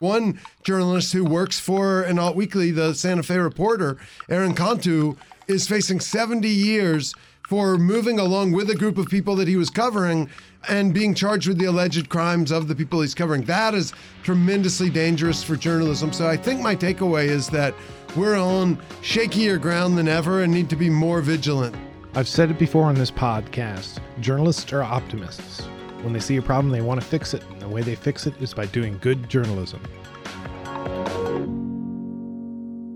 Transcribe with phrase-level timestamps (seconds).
[0.00, 5.16] One journalist who works for an alt weekly, the Santa Fe Reporter, Aaron Cantu,
[5.48, 7.12] is facing 70 years
[7.48, 10.30] for moving along with a group of people that he was covering
[10.68, 13.42] and being charged with the alleged crimes of the people he's covering.
[13.46, 13.92] That is
[14.22, 16.12] tremendously dangerous for journalism.
[16.12, 17.74] So I think my takeaway is that
[18.14, 21.74] we're on shakier ground than ever and need to be more vigilant.
[22.14, 25.66] I've said it before on this podcast journalists are optimists.
[26.02, 27.42] When they see a problem, they want to fix it.
[27.50, 29.80] And the way they fix it is by doing good journalism.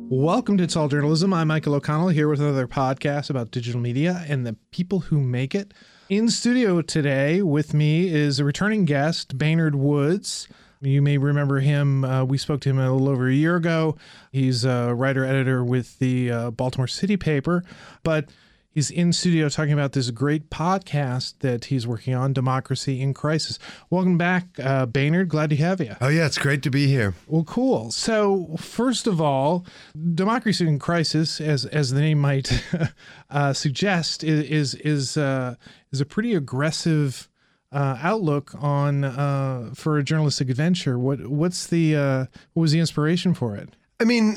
[0.09, 1.35] Welcome to It's All Journalism.
[1.35, 5.53] I'm Michael O'Connell here with another podcast about digital media and the people who make
[5.53, 5.75] it.
[6.11, 10.47] In studio today with me is a returning guest, Baynard Woods.
[10.81, 12.05] You may remember him.
[12.05, 13.97] Uh, we spoke to him a little over a year ago.
[14.31, 17.65] He's a writer editor with the uh, Baltimore City paper,
[18.05, 18.29] but
[18.75, 23.59] He's in studio talking about this great podcast that he's working on, Democracy in Crisis.
[23.91, 25.29] Welcome back, uh, Baynard.
[25.29, 25.95] Glad to have you.
[26.01, 27.13] Oh, yeah, it's great to be here.
[27.27, 27.91] Well, cool.
[27.91, 29.67] So, first of all,
[30.15, 32.65] Democracy in Crisis, as as the name might
[33.31, 35.57] uh, suggest, is is uh,
[35.91, 37.29] is a pretty aggressive
[37.73, 40.99] uh, outlook on uh, for a journalistic adventure.
[40.99, 43.69] What what's the uh, what was the inspiration for it?
[44.01, 44.37] I mean,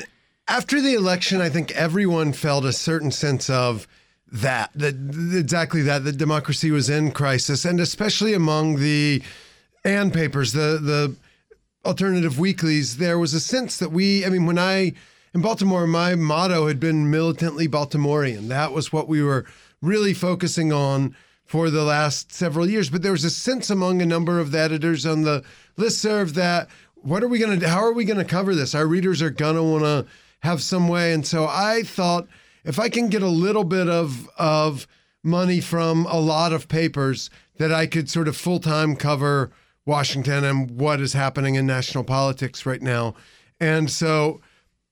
[0.50, 3.88] after the election, I think everyone felt a certain sense of
[4.31, 4.95] that, that
[5.34, 9.22] exactly that, that democracy was in crisis, and especially among the
[9.84, 11.16] and papers, the the
[11.86, 14.94] alternative weeklies, there was a sense that we, I mean, when I
[15.36, 18.48] in Baltimore, my motto had been militantly Baltimorean.
[18.48, 19.46] That was what we were
[19.81, 22.90] really focusing on for the last several years.
[22.90, 25.44] But there was a sense among a number of the editors on the
[25.76, 28.73] list serve that what are we going to, how are we going to cover this?
[28.73, 30.06] Our readers are going to want to
[30.40, 31.14] have some way.
[31.14, 32.28] And so I thought
[32.66, 34.88] if I can get a little bit of of
[35.24, 39.52] money from a lot of papers that I could sort of full time cover
[39.86, 43.16] Washington and what is happening in national politics right now.
[43.60, 44.42] And so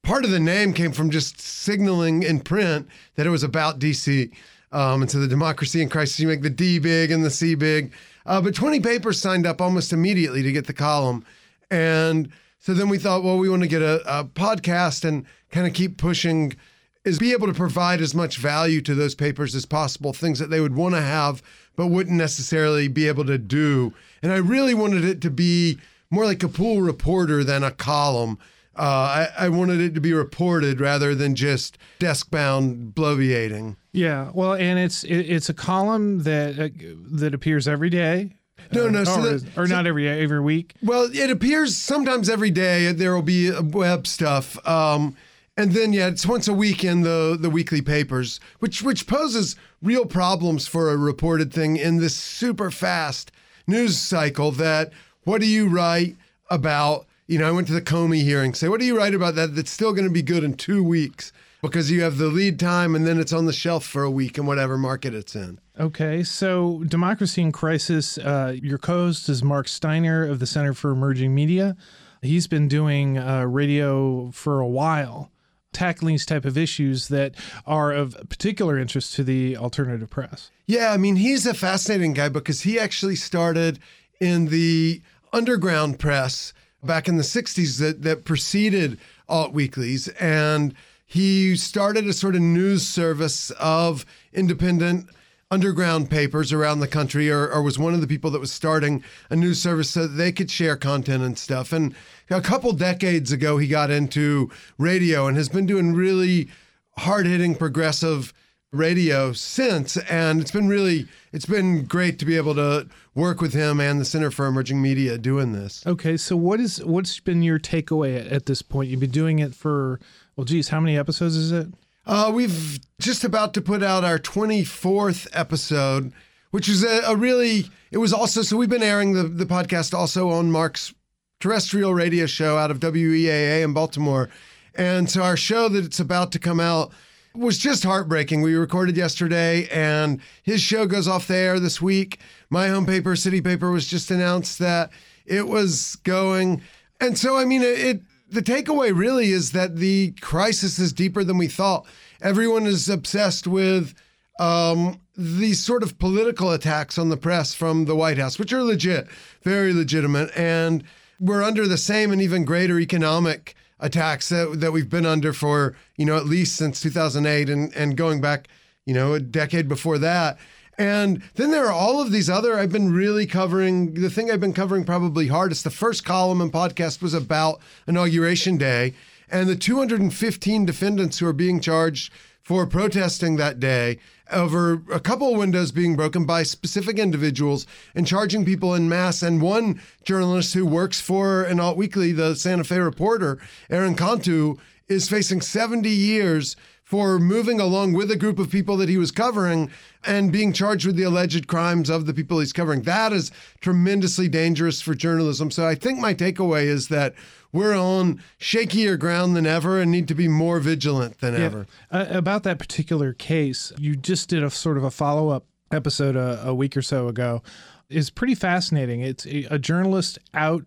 [0.04, 4.32] part of the name came from just signaling in print that it was about DC.
[4.72, 7.56] Um, and so the democracy in crisis, you make the D big and the C
[7.56, 7.94] big.
[8.26, 11.26] Uh, but 20 papers signed up almost immediately to get the column.
[11.70, 15.68] And so then we thought, well, we want to get a, a podcast and kind
[15.68, 16.56] of keep pushing
[17.06, 20.50] is be able to provide as much value to those papers as possible, things that
[20.50, 21.42] they would want to have
[21.76, 23.94] but wouldn't necessarily be able to do.
[24.22, 28.38] And I really wanted it to be more like a pool reporter than a column.
[28.76, 33.76] Uh, I, I, wanted it to be reported rather than just desk bound bloviating.
[33.92, 36.70] Yeah, well, and it's it, it's a column that uh,
[37.12, 38.36] that appears every day.
[38.72, 40.74] No, no, uh, so or, that, or so, not every every week.
[40.82, 42.92] Well, it appears sometimes every day.
[42.94, 44.58] There will be web stuff.
[44.68, 45.16] Um,
[45.56, 49.56] and then yeah, it's once a week in the the weekly papers, which which poses
[49.82, 53.32] real problems for a reported thing in this super fast
[53.68, 54.52] news cycle.
[54.52, 54.92] That
[55.24, 56.16] what do you write
[56.50, 57.06] about?
[57.28, 58.54] You know, I went to the Comey hearing.
[58.54, 60.84] Say, what do you write about that that's still going to be good in two
[60.84, 61.32] weeks?
[61.62, 64.38] Because you have the lead time, and then it's on the shelf for a week
[64.38, 65.60] in whatever market it's in.
[65.80, 68.18] Okay, so Democracy in Crisis.
[68.18, 71.78] Uh, your co-host is Mark Steiner of the Center for Emerging Media.
[72.22, 75.32] He's been doing uh, radio for a while
[75.74, 77.36] tackling these type of issues that
[77.66, 80.52] are of particular interest to the alternative press.
[80.66, 83.80] Yeah, I mean, he's a fascinating guy because he actually started
[84.20, 85.02] in the
[85.34, 90.08] underground press back in the 60s that, that preceded alt weeklies.
[90.20, 90.74] And
[91.06, 95.10] he started a sort of news service of independent
[95.54, 99.04] underground papers around the country or, or, was one of the people that was starting
[99.30, 101.72] a news service so they could share content and stuff.
[101.72, 101.94] And
[102.32, 104.50] a couple decades ago, he got into
[104.80, 106.50] radio and has been doing really
[106.98, 108.34] hard hitting progressive
[108.72, 109.96] radio since.
[109.98, 114.02] And it's been really, it's been great to be able to work with him and
[114.02, 115.86] the Center for Emerging Media doing this.
[115.86, 116.18] Okay.
[116.18, 118.90] So what is, what's been your takeaway at, at this point?
[118.90, 120.00] You've been doing it for,
[120.36, 121.68] well, geez, how many episodes is it?
[122.06, 126.12] Uh, we've just about to put out our 24th episode,
[126.52, 129.94] which is a, a, really, it was also, so we've been airing the, the podcast
[129.94, 130.94] also on Mark's
[131.40, 134.30] terrestrial radio show out of WEAA in Baltimore.
[134.76, 136.92] And so our show that it's about to come out
[137.36, 138.42] was just heartbreaking.
[138.42, 142.20] We recorded yesterday and his show goes off the air this week.
[142.50, 144.92] My home paper, City Paper, was just announced that
[145.26, 146.62] it was going.
[147.00, 148.02] And so, I mean, it, it
[148.34, 151.86] the takeaway really is that the crisis is deeper than we thought.
[152.22, 153.94] Everyone is obsessed with
[154.40, 158.64] um, these sort of political attacks on the press from the White House, which are
[158.64, 159.08] legit,
[159.44, 160.32] very legitimate.
[160.36, 160.84] And
[161.20, 165.76] we're under the same and even greater economic attacks that, that we've been under for,
[165.96, 168.48] you know, at least since 2008 and, and going back,
[168.86, 170.40] you know, a decade before that.
[170.78, 174.40] And then there are all of these other, I've been really covering, the thing I've
[174.40, 175.64] been covering probably hardest.
[175.64, 178.94] The first column and podcast was about Inauguration Day
[179.30, 182.12] and the 215 defendants who are being charged
[182.42, 183.98] for protesting that day
[184.32, 187.66] over a couple windows being broken by specific individuals
[187.96, 189.22] and charging people in mass.
[189.22, 193.40] And one journalist who works for an alt weekly, the Santa Fe Reporter,
[193.70, 198.90] Aaron Cantu, is facing 70 years for moving along with a group of people that
[198.90, 199.72] he was covering
[200.04, 202.82] and being charged with the alleged crimes of the people he's covering.
[202.84, 203.32] That is
[203.62, 205.50] tremendously dangerous for journalism.
[205.50, 207.16] So I think my takeaway is that
[207.54, 211.40] we're on shakier ground than ever and need to be more vigilant than yeah.
[211.40, 211.68] ever.
[211.90, 216.16] Uh, about that particular case, you just did a sort of a follow up episode
[216.16, 217.42] a, a week or so ago.
[217.90, 219.02] Is pretty fascinating.
[219.02, 220.66] It's a, journalist out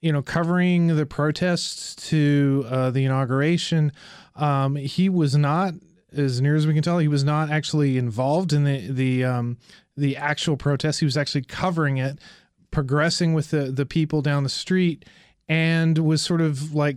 [0.00, 3.92] you know, covering the protests to uh, the inauguration.
[4.38, 5.74] Um, he was not,
[6.16, 9.58] as near as we can tell, he was not actually involved in the the um,
[9.96, 11.00] the actual protest.
[11.00, 12.18] He was actually covering it,
[12.70, 15.04] progressing with the the people down the street,
[15.48, 16.96] and was sort of like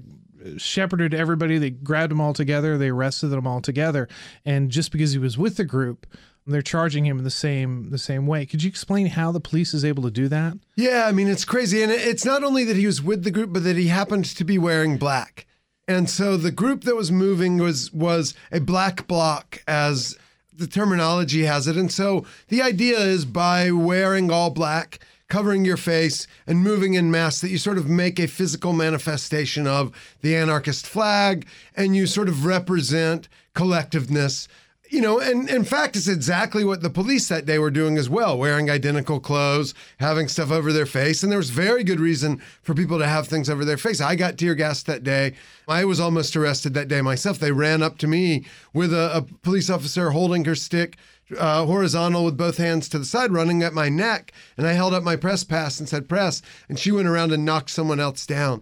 [0.58, 1.58] shepherded everybody.
[1.58, 2.78] They grabbed them all together.
[2.78, 4.08] They arrested them all together,
[4.46, 6.08] and just because he was with the group
[6.48, 8.46] they're charging him the same the same way.
[8.46, 10.58] Could you explain how the police is able to do that?
[10.76, 13.54] Yeah, I mean it's crazy, and it's not only that he was with the group,
[13.54, 15.46] but that he happened to be wearing black.
[15.92, 20.18] And so the group that was moving was was a black bloc, as
[20.54, 21.76] the terminology has it.
[21.76, 27.12] And so the idea is by wearing all black, covering your face, and moving in
[27.12, 29.92] mass, that you sort of make a physical manifestation of
[30.22, 31.46] the anarchist flag,
[31.76, 34.48] and you sort of represent collectiveness
[34.92, 38.10] you know, and in fact, it's exactly what the police that day were doing as
[38.10, 41.24] well, wearing identical clothes, having stuff over their face.
[41.24, 44.02] And there was very good reason for people to have things over their face.
[44.02, 45.34] I got tear gassed that day.
[45.66, 47.40] I was almost arrested that day myself.
[47.40, 50.98] They ran up to me with a, a police officer holding her stick
[51.40, 54.34] uh, horizontal with both hands to the side, running at my neck.
[54.58, 56.42] And I held up my press pass and said, press.
[56.68, 58.62] And she went around and knocked someone else down.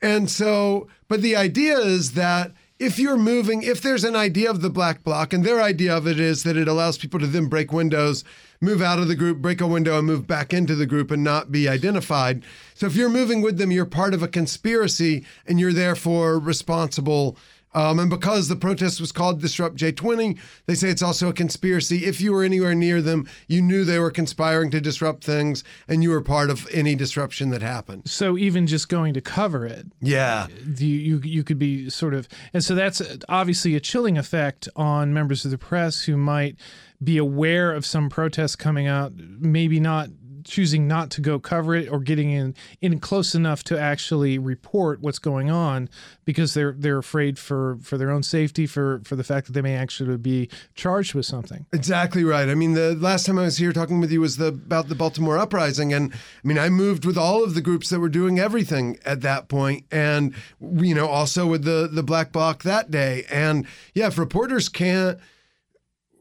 [0.00, 4.60] And so, but the idea is that if you're moving, if there's an idea of
[4.60, 7.46] the black bloc, and their idea of it is that it allows people to then
[7.46, 8.22] break windows,
[8.60, 11.24] move out of the group, break a window, and move back into the group and
[11.24, 12.44] not be identified.
[12.74, 17.38] So if you're moving with them, you're part of a conspiracy and you're therefore responsible
[17.76, 22.06] um, and because the protest was called Disrupt J20, they say it's also a conspiracy.
[22.06, 26.02] If you were anywhere near them, you knew they were conspiring to disrupt things and
[26.02, 28.08] you were part of any disruption that happened.
[28.08, 29.86] So even just going to cover it.
[30.00, 30.46] Yeah.
[30.64, 32.28] You, you, you could be sort of.
[32.54, 36.56] And so that's obviously a chilling effect on members of the press who might
[37.04, 40.08] be aware of some protests coming out, maybe not
[40.46, 45.00] choosing not to go cover it or getting in in close enough to actually report
[45.00, 45.88] what's going on
[46.24, 49.62] because they're they're afraid for for their own safety for for the fact that they
[49.62, 51.66] may actually be charged with something.
[51.72, 52.48] Exactly right.
[52.48, 54.94] I mean, the last time I was here talking with you was the about the
[54.94, 58.38] Baltimore uprising, and I mean, I moved with all of the groups that were doing
[58.38, 63.24] everything at that point, and you know, also with the the Black Bloc that day,
[63.30, 65.18] and yeah, if reporters can't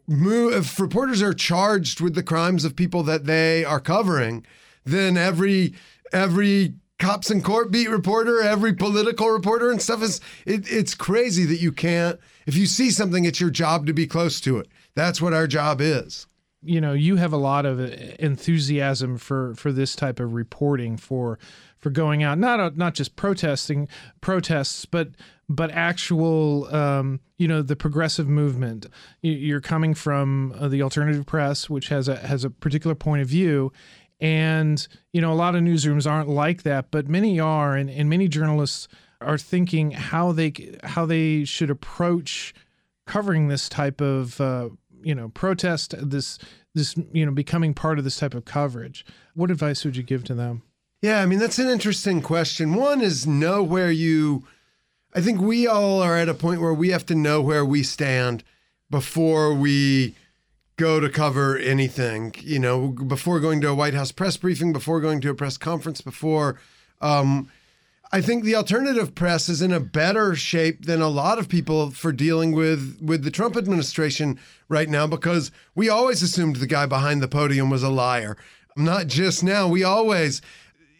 [0.07, 4.46] move, if reporters are charged with the crimes of people that they are covering,
[4.84, 5.74] then every
[6.13, 11.46] every cops in court beat reporter, every political reporter and stuff is it, it's crazy
[11.46, 14.68] that you can't if you see something, it's your job to be close to it.
[14.94, 16.28] That's what our job is.
[16.62, 20.98] You know, you have a lot of uh, enthusiasm for for this type of reporting
[20.98, 21.38] for
[21.86, 23.88] for going out, not not just protesting
[24.20, 25.10] protests, but
[25.48, 28.88] but actual, um, you know, the progressive movement.
[29.22, 33.27] You're coming from uh, the alternative press, which has a has a particular point of
[33.27, 33.72] view,
[34.20, 38.10] and you know, a lot of newsrooms aren't like that, but many are, and, and
[38.10, 38.88] many journalists
[39.22, 40.54] are thinking how they
[40.86, 42.51] how they should approach
[43.06, 44.70] covering this type of uh,
[45.04, 46.39] you know protest, this
[46.74, 49.06] this you know becoming part of this type of coverage.
[49.36, 50.63] What advice would you give to them?
[51.02, 52.74] Yeah, I mean that's an interesting question.
[52.74, 54.46] One is know where you
[55.14, 57.84] I think we all are at a point where we have to know where we
[57.84, 58.44] stand
[58.90, 60.16] before we
[60.78, 62.36] go to cover anything.
[62.42, 65.58] You know, before going to a White House press briefing, before going to a press
[65.58, 66.60] conference, before.
[67.02, 67.50] Um,
[68.12, 71.92] I think the alternative press is in a better shape than a lot of people
[71.92, 76.86] for dealing with with the Trump administration right now because we always assumed the guy
[76.86, 78.38] behind the podium was a liar.
[78.78, 79.68] Not just now.
[79.68, 80.42] We always,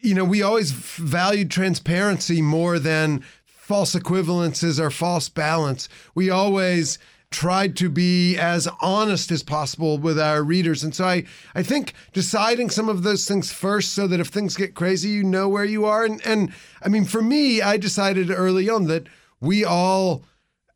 [0.06, 5.90] you know, we always valued transparency more than false equivalences or false balance.
[6.14, 7.00] We always
[7.32, 10.84] tried to be as honest as possible with our readers.
[10.84, 14.56] And so I, I think deciding some of those things first so that if things
[14.56, 16.06] get crazy, you know where you are.
[16.06, 19.08] And, and I mean, for me, I decided early on that
[19.42, 20.24] we all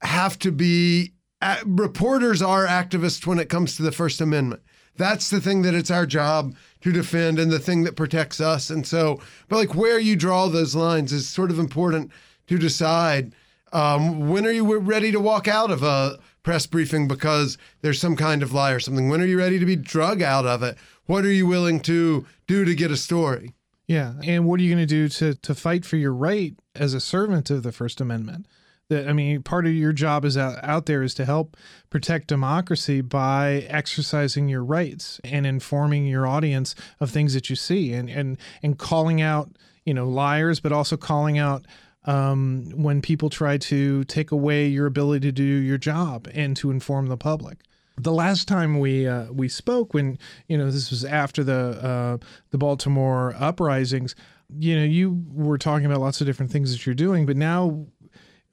[0.01, 4.61] have to be, uh, reporters are activists when it comes to the First Amendment
[4.99, 8.69] that's the thing that it's our job to defend and the thing that protects us.
[8.69, 12.11] And so, but like where you draw those lines is sort of important
[12.47, 13.33] to decide.
[13.71, 18.15] Um, when are you ready to walk out of a press briefing because there's some
[18.15, 19.09] kind of lie or something?
[19.09, 20.77] When are you ready to be drug out of it?
[21.05, 23.53] What are you willing to do to get a story?
[23.87, 26.93] Yeah, and what are you going to do to to fight for your right as
[26.93, 28.45] a servant of the First Amendment?
[28.89, 31.55] That I mean, part of your job is out, out there is to help
[31.89, 37.93] protect democracy by exercising your rights and informing your audience of things that you see
[37.93, 39.51] and and and calling out
[39.85, 41.65] you know liars, but also calling out
[42.05, 46.71] um, when people try to take away your ability to do your job and to
[46.71, 47.59] inform the public.
[47.97, 50.17] The last time we uh, we spoke, when
[50.47, 54.15] you know this was after the uh, the Baltimore uprisings,
[54.57, 57.85] you know you were talking about lots of different things that you're doing, but now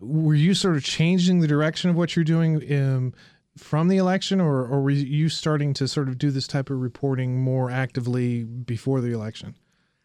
[0.01, 3.15] were you sort of changing the direction of what you're doing um,
[3.57, 6.81] from the election, or, or were you starting to sort of do this type of
[6.81, 9.55] reporting more actively before the election?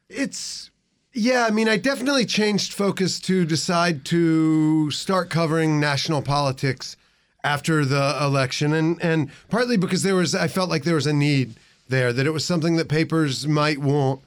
[0.09, 0.71] It's
[1.13, 6.95] yeah, I mean, I definitely changed focus to decide to start covering national politics
[7.43, 11.13] after the election, and and partly because there was I felt like there was a
[11.13, 11.55] need
[11.89, 14.21] there that it was something that papers might want.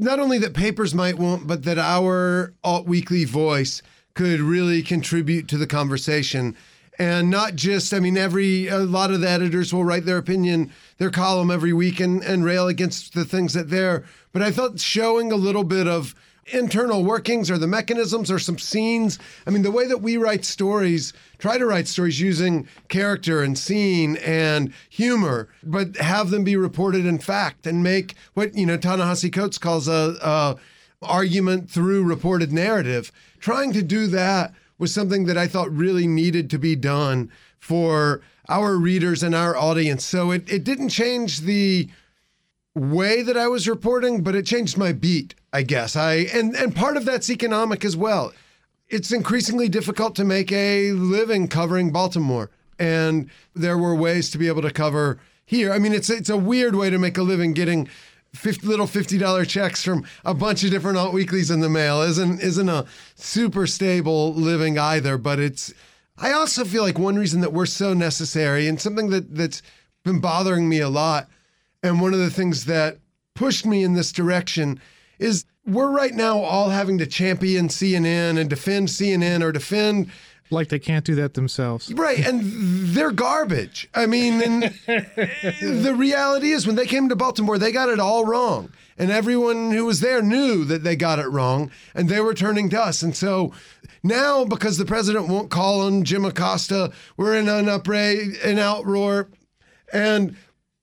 [0.00, 3.82] Not only that papers might want, but that our alt weekly voice
[4.18, 6.56] could really contribute to the conversation.
[6.98, 10.72] And not just, I mean, every, a lot of the editors will write their opinion,
[10.96, 14.80] their column every week and, and rail against the things that they're, but I thought
[14.80, 19.20] showing a little bit of internal workings or the mechanisms or some scenes.
[19.46, 23.56] I mean, the way that we write stories, try to write stories using character and
[23.56, 28.78] scene and humor, but have them be reported in fact and make what, you know,
[28.78, 30.56] Ta-Nehisi Coates calls a, a
[31.02, 33.12] argument through reported narrative.
[33.40, 38.20] Trying to do that was something that I thought really needed to be done for
[38.48, 40.04] our readers and our audience.
[40.04, 41.88] So it, it didn't change the
[42.74, 45.96] way that I was reporting, but it changed my beat, I guess.
[45.96, 48.32] I and and part of that's economic as well.
[48.88, 54.48] It's increasingly difficult to make a living covering Baltimore, and there were ways to be
[54.48, 55.72] able to cover here.
[55.72, 57.96] I mean, it's it's a weird way to make a living getting 50,
[58.62, 62.02] little fifty dollar checks from a bunch of different alt weeklies in the mail.
[62.02, 65.18] isn't isn't a super stable living either.
[65.18, 65.72] But it's
[66.16, 69.62] I also feel like one reason that we're so necessary and something that that's
[70.04, 71.28] been bothering me a lot
[71.82, 72.98] and one of the things that
[73.34, 74.80] pushed me in this direction
[75.18, 80.10] is we're right now all having to champion CNN and defend CNN or defend
[80.50, 81.92] like they can't do that themselves.
[81.92, 82.26] Right.
[82.26, 83.88] And they're garbage.
[83.94, 84.38] I mean,
[84.86, 88.72] the reality is when they came to Baltimore, they got it all wrong.
[88.96, 92.68] And everyone who was there knew that they got it wrong and they were turning
[92.70, 93.02] to us.
[93.02, 93.52] And so
[94.02, 99.28] now, because the president won't call on Jim Acosta, we're in an uproar, an outroar.
[99.92, 100.36] And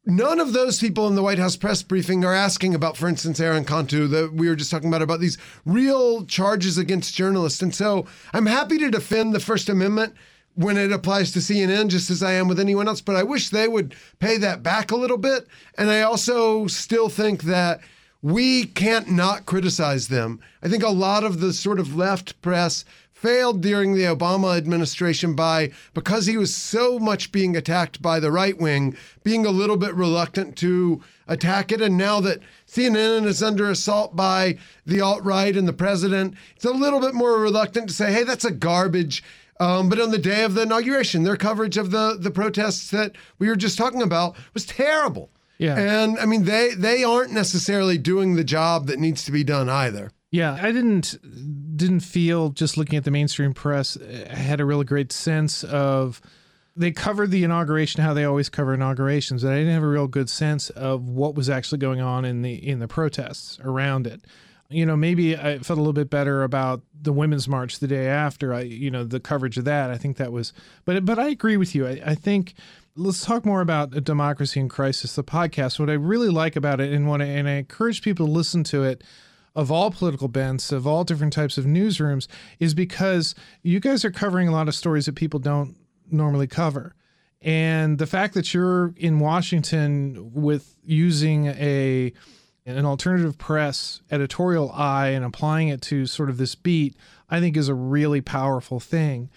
[0.08, 3.40] None of those people in the White House press briefing are asking about, for instance,
[3.40, 7.64] Aaron Cantu, that we were just talking about, about these real charges against journalists.
[7.64, 10.14] And so I'm happy to defend the First Amendment
[10.54, 13.02] when it applies to CNN, just as I am with anyone else.
[13.02, 15.48] But I wish they would pay that back a little bit.
[15.76, 17.82] And I also still think that
[18.22, 20.40] we can't not criticize them.
[20.62, 22.86] I think a lot of the sort of left press
[23.26, 28.32] failed during the Obama administration by, because he was so much being attacked by the
[28.32, 31.82] right wing, being a little bit reluctant to attack it.
[31.82, 36.66] And now that CNN is under assault by the alt right and the president, it's
[36.66, 39.24] a little bit more reluctant to say, hey, that's a garbage.
[39.60, 43.14] Um, but on the day of the inauguration, their coverage of the, the protests that
[43.40, 45.32] we were just talking about was terrible.
[45.58, 45.80] Yeah.
[45.80, 49.68] And I mean, they, they aren't necessarily doing the job that needs to be done
[49.68, 50.12] either.
[50.36, 51.18] Yeah, I didn't
[51.78, 56.22] didn't feel just looking at the mainstream press I had a really great sense of
[56.76, 60.10] they covered the inauguration how they always cover inaugurations, but I didn't have a real
[60.10, 64.26] good sense of what was actually going on in the in the protests around it.
[64.68, 68.08] You know, maybe I felt a little bit better about the women's march the day
[68.08, 68.54] after.
[68.54, 69.90] I, you know, the coverage of that.
[69.90, 70.52] I think that was,
[70.84, 71.88] but but I agree with you.
[71.88, 72.56] I, I think
[72.98, 75.80] let's talk more about democracy in crisis, the podcast.
[75.80, 78.66] What I really like about it, and what I, and I encourage people to listen
[78.66, 79.02] to it
[79.56, 82.28] of all political bents, of all different types of newsrooms,
[82.60, 85.76] is because you guys are covering a lot of stories that people don't
[86.12, 86.94] normally cover.
[87.42, 92.12] And the fact that you're in Washington with using a
[92.68, 96.96] an alternative press editorial eye and applying it to sort of this beat,
[97.30, 99.30] I think is a really powerful thing.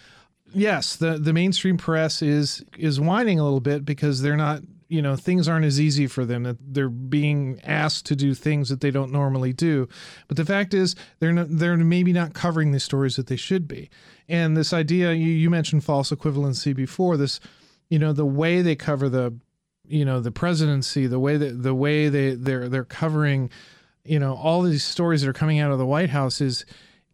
[0.54, 5.02] Yes, the the mainstream press is is whining a little bit because they're not you
[5.02, 8.80] know things aren't as easy for them that they're being asked to do things that
[8.80, 9.88] they don't normally do.
[10.28, 13.68] But the fact is they're not, they're maybe not covering the stories that they should
[13.68, 13.90] be.
[14.28, 17.40] And this idea you, you mentioned false equivalency before this
[17.88, 19.34] you know the way they cover the
[19.88, 23.50] you know the presidency, the way that the way they they're they're covering,
[24.04, 26.64] you know, all these stories that are coming out of the White House is,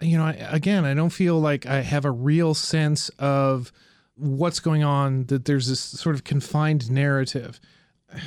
[0.00, 3.72] you know, I, again, I don't feel like I have a real sense of
[4.16, 5.24] what's going on.
[5.26, 7.60] That there's this sort of confined narrative.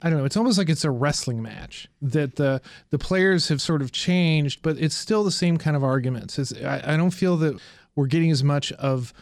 [0.00, 0.24] I don't know.
[0.24, 4.62] It's almost like it's a wrestling match that the the players have sort of changed,
[4.62, 6.38] but it's still the same kind of arguments.
[6.38, 7.60] It's, I, I don't feel that
[7.96, 9.12] we're getting as much of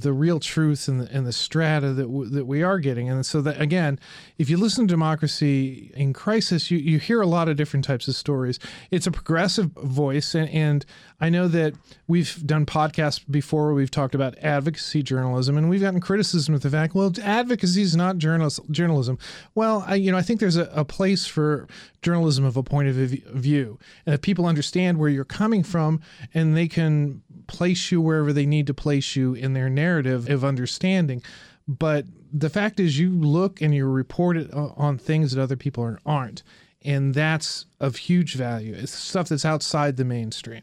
[0.00, 3.08] the real truth and the, and the strata that w- that we are getting.
[3.08, 4.00] And so that again,
[4.38, 8.08] if you listen to Democracy in Crisis, you, you hear a lot of different types
[8.08, 8.58] of stories.
[8.90, 10.84] It's a progressive voice, and, and
[11.20, 11.74] I know that
[12.08, 16.62] we've done podcasts before where we've talked about advocacy journalism, and we've gotten criticism of
[16.62, 19.18] the fact, well, advocacy is not journalism.
[19.54, 21.68] Well, I, you know, I think there's a, a place for
[22.02, 26.00] journalism of a point of view, and that people understand where you're coming from,
[26.34, 30.44] and they can place you wherever they need to place you in their narrative of
[30.44, 31.22] understanding.
[31.66, 35.96] But the fact is, you look and you report it on things that other people
[36.04, 36.42] aren't.
[36.82, 38.74] And that's of huge value.
[38.76, 40.62] It's stuff that's outside the mainstream.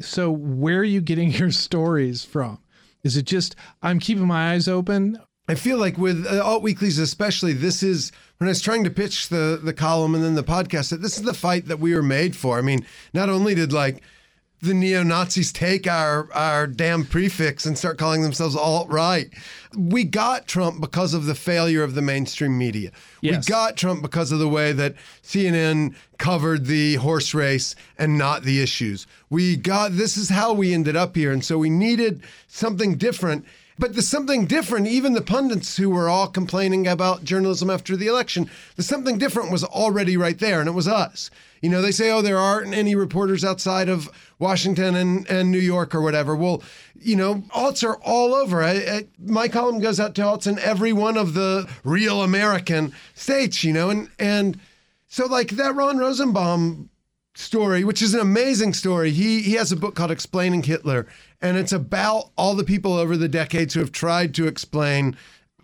[0.00, 2.58] So, where are you getting your stories from?
[3.02, 5.18] Is it just, I'm keeping my eyes open?
[5.48, 8.90] I feel like with uh, alt weeklies, especially, this is when I was trying to
[8.90, 10.90] pitch the the column and then the podcast.
[10.90, 12.56] That this is the fight that we were made for.
[12.56, 14.00] I mean, not only did like
[14.62, 19.30] the neo Nazis take our our damn prefix and start calling themselves alt right.
[19.76, 22.90] We got Trump because of the failure of the mainstream media.
[23.22, 23.46] Yes.
[23.46, 28.42] We got Trump because of the way that CNN covered the horse race and not
[28.42, 29.06] the issues.
[29.30, 33.46] We got this is how we ended up here, and so we needed something different.
[33.80, 38.08] But there's something different, even the pundits who were all complaining about journalism after the
[38.08, 41.30] election, there's something different was already right there, and it was us.
[41.62, 45.58] You know, they say, oh, there aren't any reporters outside of Washington and, and New
[45.58, 46.36] York or whatever.
[46.36, 46.62] Well,
[46.94, 48.62] you know, alts are all over.
[48.62, 52.92] I, I, my column goes out to alts in every one of the real American
[53.14, 54.60] states, you know, and, and
[55.08, 56.90] so like that Ron Rosenbaum
[57.34, 59.10] story, which is an amazing story.
[59.10, 61.06] He he has a book called Explaining Hitler,
[61.42, 65.16] and it's about all the people over the decades who have tried to explain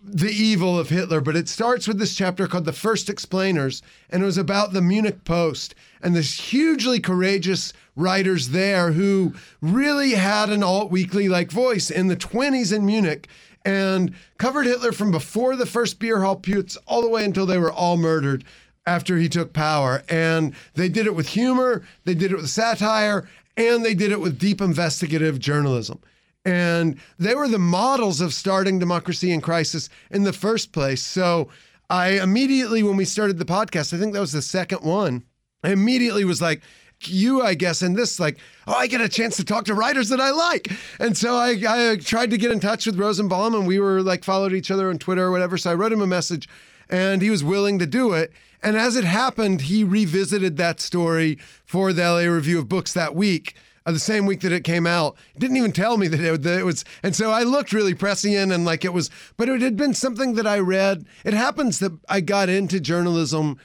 [0.03, 1.21] the evil of Hitler.
[1.21, 4.81] But it starts with this chapter called The First Explainers, and it was about the
[4.81, 11.51] Munich Post and this hugely courageous writers there who really had an alt weekly like
[11.51, 13.27] voice in the 20s in Munich
[13.65, 17.57] and covered Hitler from before the first beer hall putsch all the way until they
[17.57, 18.45] were all murdered
[18.85, 20.03] after he took power.
[20.07, 24.21] And they did it with humor, they did it with satire, and they did it
[24.21, 25.99] with deep investigative journalism.
[26.45, 31.05] And they were the models of starting democracy in crisis in the first place.
[31.05, 31.49] So
[31.89, 35.23] I immediately, when we started the podcast, I think that was the second one,
[35.63, 36.61] I immediately was like,
[37.03, 40.09] you, I guess, and this, like, oh, I get a chance to talk to writers
[40.09, 40.71] that I like.
[40.99, 44.23] And so I, I tried to get in touch with Rosenbaum and we were like
[44.23, 45.57] followed each other on Twitter or whatever.
[45.57, 46.49] So I wrote him a message
[46.89, 48.31] and he was willing to do it.
[48.61, 53.15] And as it happened, he revisited that story for the LA Review of Books that
[53.15, 53.55] week.
[53.85, 56.59] Uh, the same week that it came out, didn't even tell me that it, that
[56.59, 59.77] it was, and so I looked really prescient and like it was, but it had
[59.77, 61.05] been something that I read.
[61.23, 63.57] It happens that I got into journalism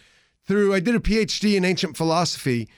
[0.46, 0.74] through.
[0.74, 2.68] I did a PhD in ancient philosophy,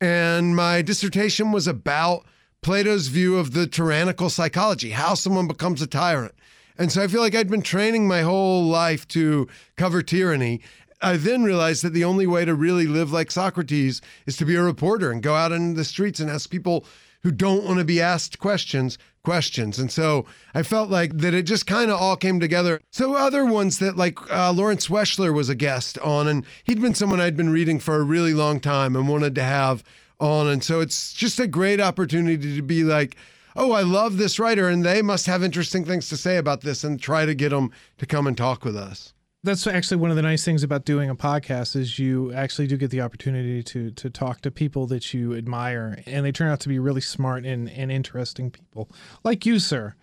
[0.00, 2.24] and my dissertation was about
[2.62, 6.34] Plato's view of the tyrannical psychology, how someone becomes a tyrant.
[6.78, 10.62] And so I feel like I'd been training my whole life to cover tyranny.
[11.02, 14.54] I then realized that the only way to really live like Socrates is to be
[14.54, 16.86] a reporter and go out in the streets and ask people
[17.22, 19.78] who don't want to be asked questions questions.
[19.78, 22.80] And so I felt like that it just kind of all came together.
[22.90, 26.94] So other ones that like uh, Lawrence Weschler was a guest on, and he'd been
[26.94, 29.82] someone I'd been reading for a really long time and wanted to have
[30.20, 30.46] on.
[30.46, 33.16] And so it's just a great opportunity to be like,
[33.56, 36.84] oh, I love this writer, and they must have interesting things to say about this,
[36.84, 39.13] and try to get them to come and talk with us.
[39.44, 42.78] That's actually one of the nice things about doing a podcast is you actually do
[42.78, 46.60] get the opportunity to to talk to people that you admire, and they turn out
[46.60, 48.90] to be really smart and, and interesting people,
[49.22, 49.94] like you, sir.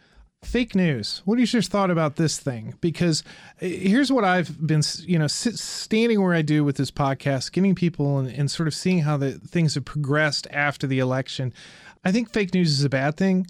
[0.43, 1.21] Fake news.
[1.25, 2.75] What What is your thought about this thing?
[2.81, 3.23] Because
[3.61, 7.75] uh, here's what I've been, you know, standing where I do with this podcast, getting
[7.75, 11.53] people and, and sort of seeing how the things have progressed after the election.
[12.03, 13.47] I think fake news is a bad thing.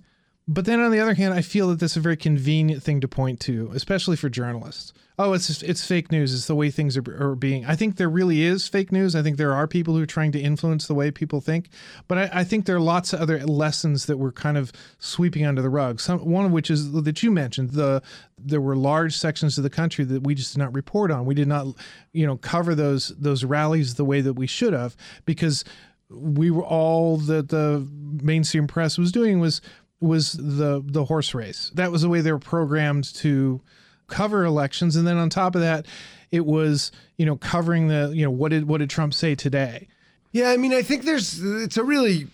[0.47, 2.99] But then on the other hand, I feel that this is a very convenient thing
[3.01, 4.91] to point to, especially for journalists.
[5.19, 6.34] Oh, it's it's fake news.
[6.34, 7.63] It's the way things are, are being.
[7.65, 9.15] I think there really is fake news.
[9.15, 11.69] I think there are people who are trying to influence the way people think.
[12.08, 15.45] But I, I think there are lots of other lessons that we're kind of sweeping
[15.45, 15.99] under the rug.
[15.99, 18.01] Some one of which is that you mentioned the
[18.36, 21.25] there were large sections of the country that we just did not report on.
[21.25, 21.67] We did not,
[22.13, 25.63] you know, cover those those rallies the way that we should have because
[26.10, 27.88] we were all that the
[28.21, 29.62] mainstream press was doing was
[30.02, 31.72] was the the horse race.
[31.76, 33.62] That was the way they were programmed to
[34.08, 35.86] cover elections, and then on top of that,
[36.32, 39.88] it was you know covering the you know what did what did Trump say today?
[40.32, 42.28] Yeah, I mean, I think there's it's a really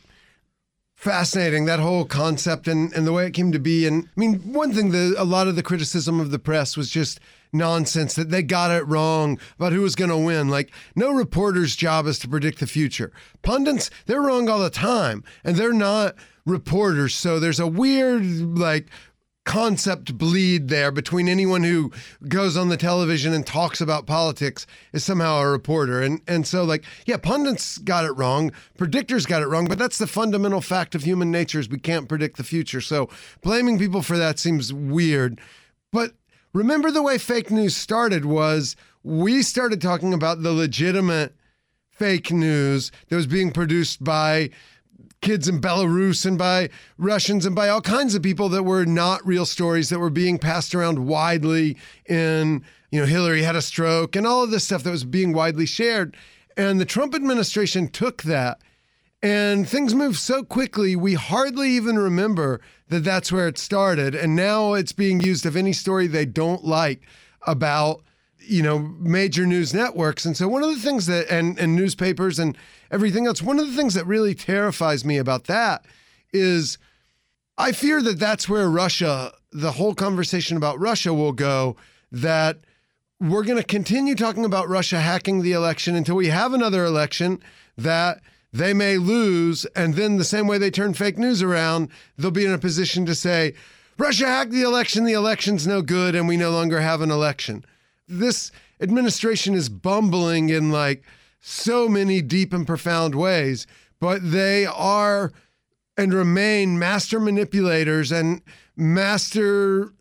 [0.97, 3.85] fascinating that whole concept and, and the way it came to be.
[3.85, 6.89] And I mean, one thing that a lot of the criticism of the press was
[6.89, 7.19] just
[7.53, 10.49] nonsense that they got it wrong about who was going to win.
[10.49, 13.11] Like, no reporter's job is to predict the future.
[13.43, 16.15] Pundits, they're wrong all the time, and they're not
[16.47, 17.13] reporters.
[17.13, 18.23] So there's a weird,
[18.57, 18.87] like,
[19.47, 21.89] concept bleed there between anyone who
[22.27, 26.01] goes on the television and talks about politics is somehow a reporter.
[26.01, 29.99] And and so like, yeah, pundits got it wrong, predictors got it wrong, but that's
[29.99, 32.81] the fundamental fact of human nature is we can't predict the future.
[32.81, 33.09] So
[33.41, 35.39] blaming people for that seems weird.
[35.93, 36.11] But
[36.53, 41.33] remember the way fake news started was we started talking about the legitimate
[41.89, 44.49] fake news that was being produced by
[45.21, 49.25] kids in Belarus and by Russians and by all kinds of people that were not
[49.25, 51.77] real stories that were being passed around widely
[52.07, 55.33] in, you know, Hillary had a stroke and all of this stuff that was being
[55.33, 56.15] widely shared.
[56.55, 58.59] And the Trump administration took that
[59.23, 64.13] and things moved so quickly, we hardly even remember that that's where it started.
[64.13, 67.01] And now it's being used of any story they don't like
[67.45, 68.03] about
[68.47, 70.25] you know major news networks.
[70.25, 72.57] And so one of the things that and and newspapers and
[72.91, 75.85] everything else one of the things that really terrifies me about that
[76.33, 76.77] is
[77.57, 81.75] i fear that that's where russia the whole conversation about russia will go
[82.11, 82.59] that
[83.19, 87.41] we're going to continue talking about russia hacking the election until we have another election
[87.77, 88.21] that
[88.53, 89.65] they may lose.
[89.75, 93.05] And then the same way they turn fake news around they'll be in a position
[93.05, 93.53] to say
[93.97, 95.03] russia hacked the election.
[95.03, 97.65] The election's no good and we no longer have an election
[98.07, 101.03] this administration is bumbling in like
[101.39, 103.67] so many deep and profound ways,
[103.99, 105.31] but they are
[105.97, 108.41] and remain master manipulators and
[108.75, 109.91] master